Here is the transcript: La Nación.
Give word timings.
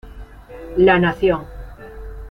La 0.79 0.97
Nación. 0.97 1.45